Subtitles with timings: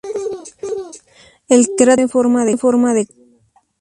[1.47, 3.13] El cráter tiene forma de copa.